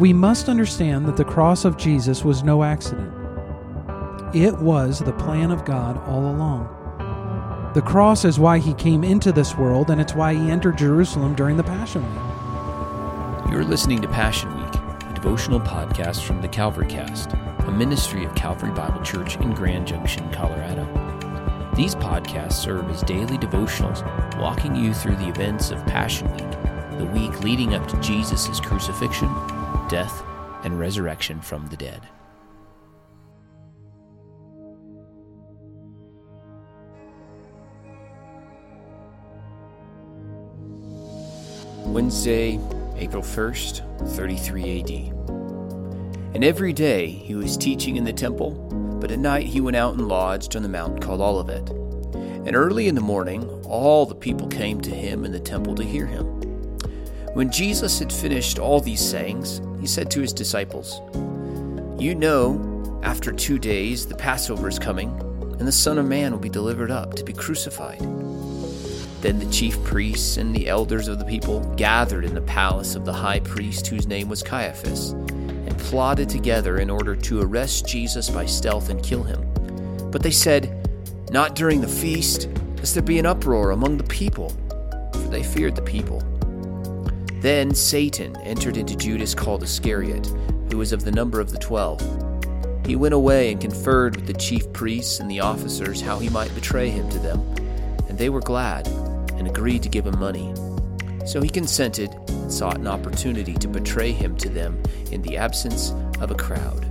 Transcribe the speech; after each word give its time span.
We 0.00 0.14
must 0.14 0.48
understand 0.48 1.04
that 1.04 1.18
the 1.18 1.26
cross 1.26 1.66
of 1.66 1.76
Jesus 1.76 2.24
was 2.24 2.42
no 2.42 2.62
accident. 2.62 3.12
It 4.34 4.56
was 4.56 5.00
the 5.00 5.12
plan 5.12 5.50
of 5.50 5.66
God 5.66 5.98
all 6.08 6.20
along. 6.20 7.70
The 7.74 7.82
cross 7.82 8.24
is 8.24 8.38
why 8.38 8.60
he 8.60 8.72
came 8.72 9.04
into 9.04 9.30
this 9.30 9.58
world, 9.58 9.90
and 9.90 10.00
it's 10.00 10.14
why 10.14 10.32
he 10.32 10.50
entered 10.50 10.78
Jerusalem 10.78 11.34
during 11.34 11.58
the 11.58 11.62
Passion 11.62 12.02
Week. 12.02 13.52
You're 13.52 13.62
listening 13.62 14.00
to 14.00 14.08
Passion 14.08 14.48
Week, 14.56 14.74
a 14.74 15.12
devotional 15.14 15.60
podcast 15.60 16.24
from 16.24 16.40
the 16.40 16.48
Calvary 16.48 16.86
Cast, 16.86 17.34
a 17.34 17.70
ministry 17.70 18.24
of 18.24 18.34
Calvary 18.34 18.72
Bible 18.72 19.02
Church 19.02 19.36
in 19.36 19.52
Grand 19.52 19.86
Junction, 19.86 20.32
Colorado. 20.32 20.86
These 21.76 21.94
podcasts 21.94 22.54
serve 22.54 22.88
as 22.88 23.02
daily 23.02 23.36
devotionals, 23.36 24.00
walking 24.40 24.74
you 24.74 24.94
through 24.94 25.16
the 25.16 25.28
events 25.28 25.70
of 25.70 25.84
Passion 25.84 26.32
Week, 26.32 26.98
the 26.98 27.04
week 27.12 27.40
leading 27.40 27.74
up 27.74 27.86
to 27.88 28.00
Jesus' 28.00 28.60
crucifixion, 28.60 29.28
death, 29.88 30.22
and 30.64 30.78
resurrection 30.78 31.40
from 31.40 31.66
the 31.68 31.76
dead. 31.76 32.02
Wednesday, 41.86 42.60
April 42.96 43.22
1st, 43.22 44.08
33 44.14 44.80
AD. 44.80 44.90
And 46.34 46.44
every 46.44 46.72
day 46.72 47.08
he 47.08 47.34
was 47.34 47.56
teaching 47.56 47.96
in 47.96 48.04
the 48.04 48.12
temple, 48.12 48.52
but 49.00 49.10
at 49.10 49.18
night 49.18 49.46
he 49.46 49.60
went 49.60 49.76
out 49.76 49.94
and 49.94 50.06
lodged 50.06 50.54
on 50.54 50.62
the 50.62 50.68
mountain 50.68 51.00
called 51.00 51.20
Olivet. 51.20 51.68
And 52.46 52.54
early 52.54 52.86
in 52.86 52.94
the 52.94 53.00
morning, 53.00 53.48
all 53.64 54.06
the 54.06 54.14
people 54.14 54.46
came 54.46 54.80
to 54.82 54.90
him 54.90 55.24
in 55.24 55.32
the 55.32 55.40
temple 55.40 55.74
to 55.74 55.82
hear 55.82 56.06
him. 56.06 56.49
When 57.32 57.52
Jesus 57.52 58.00
had 58.00 58.12
finished 58.12 58.58
all 58.58 58.80
these 58.80 59.00
sayings, 59.00 59.60
he 59.80 59.86
said 59.86 60.10
to 60.10 60.20
his 60.20 60.32
disciples, 60.32 61.00
You 61.96 62.16
know, 62.16 63.00
after 63.04 63.30
two 63.30 63.56
days 63.56 64.04
the 64.04 64.16
Passover 64.16 64.66
is 64.66 64.80
coming, 64.80 65.10
and 65.60 65.68
the 65.68 65.70
Son 65.70 65.98
of 65.98 66.06
Man 66.06 66.32
will 66.32 66.40
be 66.40 66.48
delivered 66.48 66.90
up 66.90 67.14
to 67.14 67.24
be 67.24 67.32
crucified. 67.32 68.00
Then 69.20 69.38
the 69.38 69.48
chief 69.52 69.80
priests 69.84 70.38
and 70.38 70.52
the 70.52 70.66
elders 70.66 71.06
of 71.06 71.20
the 71.20 71.24
people 71.24 71.60
gathered 71.76 72.24
in 72.24 72.34
the 72.34 72.40
palace 72.40 72.96
of 72.96 73.04
the 73.04 73.12
high 73.12 73.40
priest, 73.40 73.86
whose 73.86 74.08
name 74.08 74.28
was 74.28 74.42
Caiaphas, 74.42 75.10
and 75.10 75.78
plotted 75.78 76.28
together 76.28 76.78
in 76.78 76.90
order 76.90 77.14
to 77.14 77.42
arrest 77.42 77.86
Jesus 77.86 78.28
by 78.28 78.44
stealth 78.44 78.88
and 78.88 79.04
kill 79.04 79.22
him. 79.22 79.40
But 80.10 80.24
they 80.24 80.32
said, 80.32 80.90
Not 81.30 81.54
during 81.54 81.80
the 81.80 81.86
feast, 81.86 82.48
lest 82.78 82.94
there 82.94 83.04
be 83.04 83.20
an 83.20 83.26
uproar 83.26 83.70
among 83.70 83.98
the 83.98 84.04
people, 84.04 84.48
for 85.12 85.28
they 85.28 85.44
feared 85.44 85.76
the 85.76 85.82
people. 85.82 86.24
Then 87.40 87.74
Satan 87.74 88.36
entered 88.42 88.76
into 88.76 88.94
Judas 88.94 89.34
called 89.34 89.62
Iscariot, 89.62 90.26
who 90.70 90.76
was 90.76 90.92
of 90.92 91.04
the 91.04 91.10
number 91.10 91.40
of 91.40 91.50
the 91.50 91.58
twelve. 91.58 92.00
He 92.84 92.96
went 92.96 93.14
away 93.14 93.50
and 93.50 93.60
conferred 93.60 94.16
with 94.16 94.26
the 94.26 94.34
chief 94.34 94.70
priests 94.72 95.20
and 95.20 95.30
the 95.30 95.40
officers 95.40 96.02
how 96.02 96.18
he 96.18 96.28
might 96.28 96.54
betray 96.54 96.90
him 96.90 97.08
to 97.10 97.18
them, 97.18 97.40
and 98.08 98.18
they 98.18 98.28
were 98.28 98.40
glad 98.40 98.86
and 99.36 99.46
agreed 99.46 99.82
to 99.84 99.88
give 99.88 100.06
him 100.06 100.18
money. 100.18 100.52
So 101.24 101.40
he 101.40 101.48
consented 101.48 102.10
and 102.28 102.52
sought 102.52 102.78
an 102.78 102.86
opportunity 102.86 103.54
to 103.54 103.68
betray 103.68 104.12
him 104.12 104.36
to 104.36 104.48
them 104.48 104.82
in 105.10 105.22
the 105.22 105.38
absence 105.38 105.92
of 106.20 106.30
a 106.30 106.34
crowd. 106.34 106.89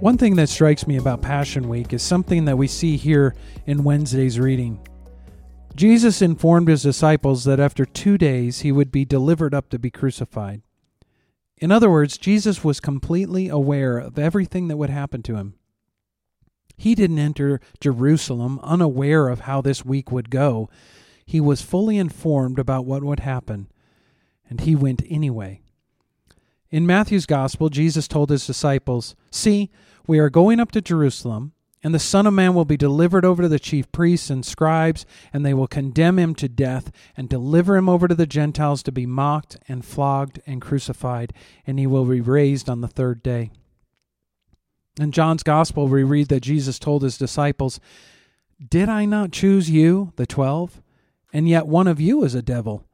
One 0.00 0.16
thing 0.16 0.36
that 0.36 0.48
strikes 0.48 0.86
me 0.86 0.96
about 0.96 1.20
Passion 1.20 1.68
Week 1.68 1.92
is 1.92 2.02
something 2.02 2.46
that 2.46 2.56
we 2.56 2.66
see 2.66 2.96
here 2.96 3.34
in 3.66 3.84
Wednesday's 3.84 4.40
reading. 4.40 4.80
Jesus 5.76 6.22
informed 6.22 6.68
his 6.68 6.82
disciples 6.82 7.44
that 7.44 7.60
after 7.60 7.84
two 7.84 8.16
days 8.16 8.60
he 8.60 8.72
would 8.72 8.90
be 8.90 9.04
delivered 9.04 9.52
up 9.52 9.68
to 9.68 9.78
be 9.78 9.90
crucified. 9.90 10.62
In 11.58 11.70
other 11.70 11.90
words, 11.90 12.16
Jesus 12.16 12.64
was 12.64 12.80
completely 12.80 13.50
aware 13.50 13.98
of 13.98 14.18
everything 14.18 14.68
that 14.68 14.78
would 14.78 14.88
happen 14.88 15.22
to 15.24 15.36
him. 15.36 15.56
He 16.78 16.94
didn't 16.94 17.18
enter 17.18 17.60
Jerusalem 17.78 18.58
unaware 18.62 19.28
of 19.28 19.40
how 19.40 19.60
this 19.60 19.84
week 19.84 20.10
would 20.10 20.30
go. 20.30 20.70
He 21.26 21.42
was 21.42 21.60
fully 21.60 21.98
informed 21.98 22.58
about 22.58 22.86
what 22.86 23.04
would 23.04 23.20
happen, 23.20 23.68
and 24.48 24.62
he 24.62 24.74
went 24.74 25.02
anyway. 25.10 25.60
In 26.70 26.86
Matthew's 26.86 27.26
Gospel, 27.26 27.68
Jesus 27.68 28.06
told 28.06 28.30
his 28.30 28.46
disciples, 28.46 29.16
See, 29.30 29.70
we 30.06 30.18
are 30.18 30.30
going 30.30 30.60
up 30.60 30.70
to 30.72 30.80
Jerusalem, 30.80 31.52
and 31.82 31.94
the 31.94 31.98
Son 31.98 32.26
of 32.26 32.34
Man 32.34 32.54
will 32.54 32.64
be 32.64 32.76
delivered 32.76 33.24
over 33.24 33.42
to 33.42 33.48
the 33.48 33.58
chief 33.58 33.90
priests 33.90 34.30
and 34.30 34.44
scribes, 34.44 35.04
and 35.32 35.44
they 35.44 35.54
will 35.54 35.66
condemn 35.66 36.18
him 36.18 36.34
to 36.36 36.48
death, 36.48 36.92
and 37.16 37.28
deliver 37.28 37.76
him 37.76 37.88
over 37.88 38.06
to 38.06 38.14
the 38.14 38.26
Gentiles 38.26 38.82
to 38.84 38.92
be 38.92 39.06
mocked, 39.06 39.56
and 39.66 39.84
flogged, 39.84 40.40
and 40.46 40.62
crucified, 40.62 41.32
and 41.66 41.78
he 41.78 41.86
will 41.86 42.04
be 42.04 42.20
raised 42.20 42.68
on 42.70 42.82
the 42.82 42.88
third 42.88 43.22
day. 43.22 43.50
In 45.00 45.10
John's 45.10 45.42
Gospel, 45.42 45.88
we 45.88 46.04
read 46.04 46.28
that 46.28 46.40
Jesus 46.40 46.78
told 46.78 47.02
his 47.02 47.18
disciples, 47.18 47.80
Did 48.68 48.88
I 48.88 49.06
not 49.06 49.32
choose 49.32 49.70
you, 49.70 50.12
the 50.16 50.26
twelve? 50.26 50.82
And 51.32 51.48
yet 51.48 51.66
one 51.66 51.86
of 51.86 52.00
you 52.00 52.22
is 52.24 52.34
a 52.34 52.42
devil. 52.42 52.84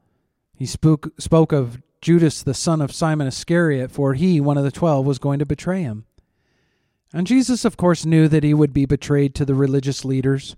He 0.53 0.65
spoke, 0.65 1.11
spoke 1.19 1.51
of 1.51 1.81
Judas, 2.07 2.41
the 2.41 2.53
son 2.53 2.79
of 2.79 2.93
Simon 2.93 3.27
Iscariot, 3.27 3.91
for 3.91 4.13
he, 4.13 4.39
one 4.39 4.57
of 4.57 4.63
the 4.63 4.71
twelve, 4.71 5.05
was 5.05 5.19
going 5.19 5.39
to 5.39 5.45
betray 5.45 5.81
him. 5.81 6.05
And 7.11 7.27
Jesus, 7.27 7.65
of 7.65 7.75
course, 7.75 8.05
knew 8.05 8.29
that 8.29 8.45
he 8.45 8.53
would 8.53 8.71
be 8.71 8.85
betrayed 8.85 9.35
to 9.35 9.43
the 9.43 9.53
religious 9.53 10.05
leaders 10.05 10.55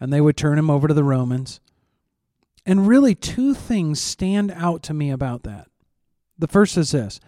and 0.00 0.10
they 0.10 0.22
would 0.22 0.38
turn 0.38 0.58
him 0.58 0.70
over 0.70 0.88
to 0.88 0.94
the 0.94 1.04
Romans. 1.04 1.60
And 2.64 2.88
really, 2.88 3.14
two 3.14 3.52
things 3.52 4.00
stand 4.00 4.50
out 4.52 4.82
to 4.84 4.94
me 4.94 5.10
about 5.10 5.42
that. 5.42 5.68
The 6.38 6.48
first 6.48 6.78
is 6.78 6.92
this 6.92 7.20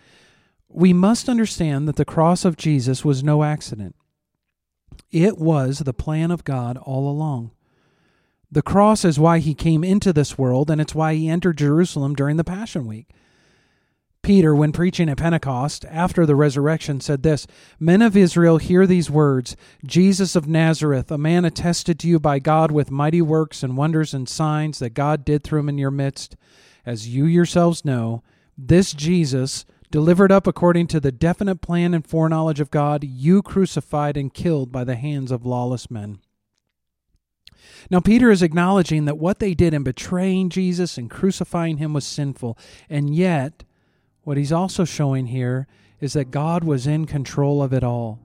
we 0.70 0.94
must 0.94 1.28
understand 1.28 1.86
that 1.88 1.96
the 1.96 2.06
cross 2.06 2.46
of 2.46 2.56
Jesus 2.56 3.04
was 3.04 3.22
no 3.22 3.42
accident, 3.42 3.94
it 5.10 5.36
was 5.36 5.80
the 5.80 5.92
plan 5.92 6.30
of 6.30 6.42
God 6.42 6.78
all 6.78 7.06
along. 7.06 7.50
The 8.50 8.62
cross 8.62 9.04
is 9.04 9.18
why 9.18 9.40
he 9.40 9.52
came 9.52 9.84
into 9.84 10.14
this 10.14 10.38
world, 10.38 10.70
and 10.70 10.80
it's 10.80 10.94
why 10.94 11.12
he 11.12 11.28
entered 11.28 11.58
Jerusalem 11.58 12.14
during 12.14 12.38
the 12.38 12.44
Passion 12.44 12.86
Week. 12.86 13.10
Peter, 14.28 14.54
when 14.54 14.72
preaching 14.72 15.08
at 15.08 15.16
Pentecost 15.16 15.86
after 15.86 16.26
the 16.26 16.36
resurrection, 16.36 17.00
said 17.00 17.22
this 17.22 17.46
Men 17.80 18.02
of 18.02 18.14
Israel, 18.14 18.58
hear 18.58 18.86
these 18.86 19.10
words 19.10 19.56
Jesus 19.86 20.36
of 20.36 20.46
Nazareth, 20.46 21.10
a 21.10 21.16
man 21.16 21.46
attested 21.46 21.98
to 22.00 22.08
you 22.08 22.20
by 22.20 22.38
God 22.38 22.70
with 22.70 22.90
mighty 22.90 23.22
works 23.22 23.62
and 23.62 23.74
wonders 23.74 24.12
and 24.12 24.28
signs 24.28 24.80
that 24.80 24.90
God 24.90 25.24
did 25.24 25.42
through 25.42 25.60
him 25.60 25.70
in 25.70 25.78
your 25.78 25.90
midst. 25.90 26.36
As 26.84 27.08
you 27.08 27.24
yourselves 27.24 27.86
know, 27.86 28.22
this 28.58 28.92
Jesus, 28.92 29.64
delivered 29.90 30.30
up 30.30 30.46
according 30.46 30.88
to 30.88 31.00
the 31.00 31.10
definite 31.10 31.62
plan 31.62 31.94
and 31.94 32.06
foreknowledge 32.06 32.60
of 32.60 32.70
God, 32.70 33.04
you 33.04 33.40
crucified 33.40 34.18
and 34.18 34.34
killed 34.34 34.70
by 34.70 34.84
the 34.84 34.96
hands 34.96 35.30
of 35.30 35.46
lawless 35.46 35.90
men. 35.90 36.18
Now, 37.90 38.00
Peter 38.00 38.30
is 38.30 38.42
acknowledging 38.42 39.06
that 39.06 39.16
what 39.16 39.38
they 39.38 39.54
did 39.54 39.72
in 39.72 39.84
betraying 39.84 40.50
Jesus 40.50 40.98
and 40.98 41.08
crucifying 41.08 41.78
him 41.78 41.94
was 41.94 42.04
sinful, 42.04 42.58
and 42.90 43.14
yet 43.14 43.64
what 44.28 44.36
he's 44.36 44.52
also 44.52 44.84
showing 44.84 45.24
here 45.24 45.66
is 46.02 46.12
that 46.12 46.30
God 46.30 46.62
was 46.62 46.86
in 46.86 47.06
control 47.06 47.62
of 47.62 47.72
it 47.72 47.82
all. 47.82 48.20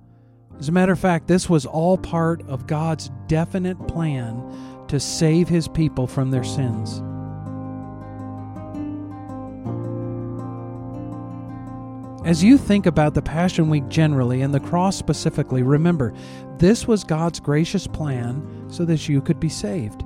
As 0.59 0.67
a 0.67 0.71
matter 0.73 0.91
of 0.91 0.99
fact, 0.99 1.29
this 1.29 1.49
was 1.49 1.65
all 1.65 1.97
part 1.97 2.45
of 2.49 2.67
God's 2.67 3.09
definite 3.27 3.77
plan 3.87 4.43
to 4.89 4.99
save 4.99 5.47
his 5.47 5.69
people 5.69 6.05
from 6.05 6.29
their 6.29 6.43
sins. 6.43 7.01
As 12.27 12.43
you 12.43 12.57
think 12.57 12.85
about 12.85 13.13
the 13.13 13.21
Passion 13.21 13.69
Week 13.69 13.87
generally 13.87 14.41
and 14.41 14.53
the 14.53 14.59
cross 14.59 14.97
specifically, 14.97 15.63
remember, 15.63 16.13
this 16.57 16.85
was 16.85 17.05
God's 17.05 17.39
gracious 17.39 17.87
plan 17.87 18.65
so 18.69 18.83
that 18.83 19.07
you 19.07 19.21
could 19.21 19.39
be 19.39 19.47
saved. 19.47 20.03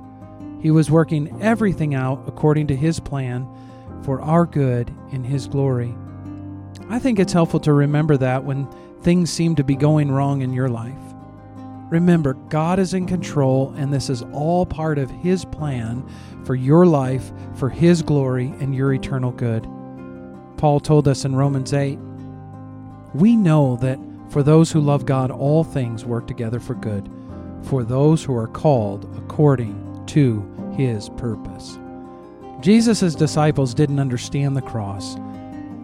He 0.60 0.70
was 0.70 0.92
working 0.92 1.42
everything 1.42 1.96
out 1.96 2.22
according 2.28 2.68
to 2.68 2.76
his 2.76 3.00
plan 3.00 3.48
for 4.04 4.20
our 4.20 4.46
good 4.46 4.92
in 5.10 5.24
His 5.24 5.46
glory. 5.46 5.94
I 6.88 6.98
think 6.98 7.18
it's 7.18 7.32
helpful 7.32 7.60
to 7.60 7.72
remember 7.72 8.16
that 8.16 8.44
when 8.44 8.68
things 9.02 9.30
seem 9.30 9.54
to 9.56 9.64
be 9.64 9.76
going 9.76 10.10
wrong 10.10 10.42
in 10.42 10.52
your 10.52 10.68
life. 10.68 10.94
Remember, 11.90 12.34
God 12.34 12.78
is 12.78 12.92
in 12.92 13.06
control, 13.06 13.72
and 13.76 13.92
this 13.92 14.10
is 14.10 14.22
all 14.32 14.66
part 14.66 14.98
of 14.98 15.10
His 15.10 15.44
plan 15.44 16.06
for 16.44 16.54
your 16.54 16.86
life, 16.86 17.30
for 17.54 17.70
His 17.70 18.02
glory, 18.02 18.52
and 18.60 18.74
your 18.74 18.92
eternal 18.92 19.30
good. 19.30 19.66
Paul 20.58 20.80
told 20.80 21.08
us 21.08 21.24
in 21.24 21.34
Romans 21.34 21.72
8 21.72 21.98
We 23.14 23.36
know 23.36 23.76
that 23.76 23.98
for 24.28 24.42
those 24.42 24.70
who 24.70 24.80
love 24.80 25.06
God, 25.06 25.30
all 25.30 25.64
things 25.64 26.04
work 26.04 26.26
together 26.26 26.60
for 26.60 26.74
good, 26.74 27.08
for 27.62 27.84
those 27.84 28.22
who 28.22 28.36
are 28.36 28.48
called 28.48 29.04
according 29.16 30.04
to 30.08 30.74
His 30.76 31.08
purpose. 31.10 31.78
Jesus' 32.60 33.14
disciples 33.14 33.74
didn't 33.74 34.00
understand 34.00 34.56
the 34.56 34.62
cross. 34.62 35.16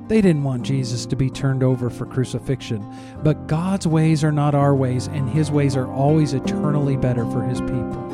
They 0.08 0.20
didn't 0.20 0.44
want 0.44 0.64
Jesus 0.64 1.06
to 1.06 1.16
be 1.16 1.30
turned 1.30 1.62
over 1.62 1.88
for 1.88 2.04
crucifixion. 2.04 2.84
But 3.22 3.46
God's 3.46 3.86
ways 3.86 4.22
are 4.22 4.32
not 4.32 4.54
our 4.54 4.74
ways, 4.74 5.06
and 5.06 5.28
His 5.28 5.50
ways 5.50 5.76
are 5.76 5.90
always 5.90 6.34
eternally 6.34 6.96
better 6.96 7.24
for 7.30 7.42
His 7.42 7.60
people. 7.60 8.04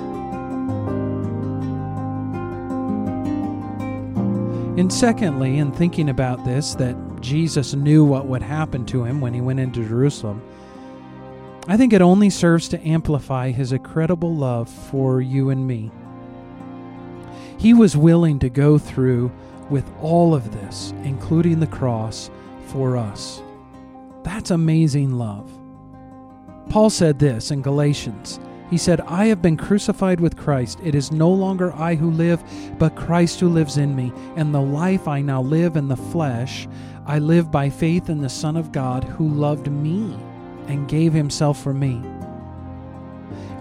And 4.80 4.90
secondly, 4.90 5.58
in 5.58 5.72
thinking 5.72 6.08
about 6.08 6.44
this, 6.44 6.74
that 6.76 6.96
Jesus 7.20 7.74
knew 7.74 8.02
what 8.02 8.26
would 8.26 8.40
happen 8.40 8.86
to 8.86 9.04
him 9.04 9.20
when 9.20 9.34
he 9.34 9.40
went 9.42 9.60
into 9.60 9.86
Jerusalem, 9.86 10.42
I 11.68 11.76
think 11.76 11.92
it 11.92 12.00
only 12.00 12.30
serves 12.30 12.68
to 12.68 12.86
amplify 12.86 13.50
his 13.50 13.72
incredible 13.72 14.34
love 14.34 14.70
for 14.70 15.20
you 15.20 15.50
and 15.50 15.66
me. 15.66 15.90
He 17.60 17.74
was 17.74 17.94
willing 17.94 18.38
to 18.38 18.48
go 18.48 18.78
through 18.78 19.30
with 19.68 19.84
all 20.00 20.34
of 20.34 20.50
this, 20.50 20.94
including 21.04 21.60
the 21.60 21.66
cross, 21.66 22.30
for 22.68 22.96
us. 22.96 23.42
That's 24.22 24.50
amazing 24.50 25.12
love. 25.12 25.52
Paul 26.70 26.88
said 26.88 27.18
this 27.18 27.50
in 27.50 27.60
Galatians. 27.60 28.40
He 28.70 28.78
said, 28.78 29.02
I 29.02 29.26
have 29.26 29.42
been 29.42 29.58
crucified 29.58 30.20
with 30.20 30.38
Christ. 30.38 30.78
It 30.82 30.94
is 30.94 31.12
no 31.12 31.28
longer 31.28 31.74
I 31.74 31.96
who 31.96 32.10
live, 32.10 32.42
but 32.78 32.96
Christ 32.96 33.40
who 33.40 33.50
lives 33.50 33.76
in 33.76 33.94
me. 33.94 34.10
And 34.36 34.54
the 34.54 34.62
life 34.62 35.06
I 35.06 35.20
now 35.20 35.42
live 35.42 35.76
in 35.76 35.88
the 35.88 35.96
flesh, 35.96 36.66
I 37.04 37.18
live 37.18 37.50
by 37.50 37.68
faith 37.68 38.08
in 38.08 38.22
the 38.22 38.30
Son 38.30 38.56
of 38.56 38.72
God 38.72 39.04
who 39.04 39.28
loved 39.28 39.70
me 39.70 40.16
and 40.66 40.88
gave 40.88 41.12
himself 41.12 41.62
for 41.62 41.74
me. 41.74 42.00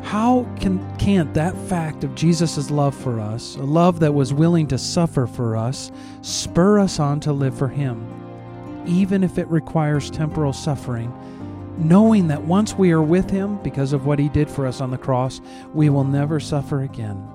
How 0.02 0.48
can, 0.60 0.98
can't 0.98 1.34
that 1.34 1.56
fact 1.68 2.04
of 2.04 2.16
Jesus' 2.16 2.72
love 2.72 2.96
for 2.96 3.20
us, 3.20 3.56
a 3.58 3.64
love 3.64 4.00
that 4.00 4.14
was 4.14 4.34
willing 4.34 4.68
to 4.68 4.78
suffer 4.78 5.28
for 5.28 5.56
us, 5.56 5.92
spur 6.22 6.80
us 6.80 7.00
on 7.00 7.20
to 7.22 7.34
live 7.34 7.58
for 7.58 7.68
Him, 7.68 8.08
even 8.88 9.24
if 9.24 9.38
it 9.38 9.48
requires 9.48 10.10
temporal 10.10 10.54
suffering, 10.54 11.14
knowing 11.78 12.28
that 12.30 12.44
once 12.44 12.76
we 12.76 12.92
are 12.92 13.02
with 13.02 13.30
Him 13.30 13.62
because 13.62 13.94
of 13.94 14.06
what 14.06 14.20
He 14.20 14.30
did 14.30 14.50
for 14.50 14.66
us 14.66 14.82
on 14.82 14.90
the 14.90 14.98
cross, 14.98 15.42
we 15.74 15.90
will 15.90 16.06
never 16.06 16.40
suffer 16.40 16.82
again? 16.82 17.28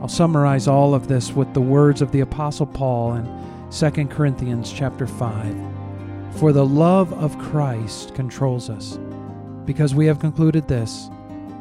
I'll 0.00 0.08
summarize 0.08 0.68
all 0.68 0.94
of 0.94 1.08
this 1.08 1.32
with 1.32 1.52
the 1.52 1.60
words 1.60 2.00
of 2.00 2.12
the 2.12 2.20
Apostle 2.20 2.66
Paul 2.66 3.14
in 3.14 3.70
2 3.70 3.90
Corinthians 4.06 4.72
chapter 4.72 5.06
5. 5.06 5.56
For 6.36 6.52
the 6.52 6.64
love 6.64 7.12
of 7.12 7.38
Christ 7.38 8.14
controls 8.14 8.70
us, 8.70 8.98
because 9.64 9.94
we 9.94 10.06
have 10.06 10.20
concluded 10.20 10.68
this 10.68 11.10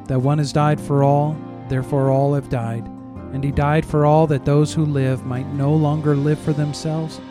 that 0.09 0.19
one 0.19 0.39
has 0.39 0.51
died 0.51 0.81
for 0.81 1.03
all, 1.03 1.37
therefore 1.69 2.09
all 2.09 2.33
have 2.33 2.49
died. 2.49 2.85
And 3.31 3.43
he 3.43 3.51
died 3.51 3.85
for 3.85 4.07
all 4.07 4.25
that 4.27 4.43
those 4.43 4.73
who 4.73 4.83
live 4.83 5.23
might 5.23 5.47
no 5.53 5.71
longer 5.71 6.15
live 6.15 6.39
for 6.39 6.51
themselves, 6.51 7.21